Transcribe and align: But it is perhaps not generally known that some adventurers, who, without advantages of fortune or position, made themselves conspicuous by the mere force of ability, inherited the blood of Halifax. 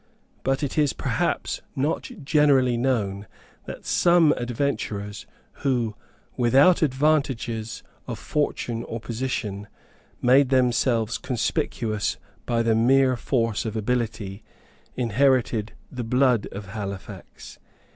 But 0.41 0.63
it 0.63 0.79
is 0.79 0.93
perhaps 0.93 1.61
not 1.75 2.09
generally 2.23 2.75
known 2.75 3.27
that 3.65 3.85
some 3.85 4.31
adventurers, 4.31 5.27
who, 5.61 5.93
without 6.35 6.81
advantages 6.81 7.83
of 8.07 8.17
fortune 8.17 8.83
or 8.85 8.99
position, 8.99 9.67
made 10.19 10.49
themselves 10.49 11.19
conspicuous 11.19 12.17
by 12.47 12.63
the 12.63 12.73
mere 12.73 13.15
force 13.15 13.63
of 13.63 13.77
ability, 13.77 14.43
inherited 14.95 15.73
the 15.91 16.03
blood 16.03 16.47
of 16.47 16.69
Halifax. 16.69 17.59